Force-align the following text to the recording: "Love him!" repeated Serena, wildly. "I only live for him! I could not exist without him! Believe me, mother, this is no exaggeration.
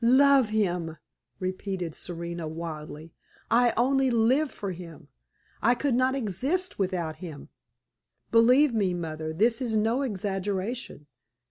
"Love 0.03 0.49
him!" 0.49 0.97
repeated 1.39 1.93
Serena, 1.93 2.47
wildly. 2.47 3.13
"I 3.51 3.71
only 3.77 4.09
live 4.09 4.49
for 4.51 4.71
him! 4.71 5.09
I 5.61 5.75
could 5.75 5.93
not 5.93 6.15
exist 6.15 6.79
without 6.79 7.17
him! 7.17 7.49
Believe 8.31 8.73
me, 8.73 8.95
mother, 8.95 9.31
this 9.31 9.61
is 9.61 9.77
no 9.77 10.01
exaggeration. 10.01 11.05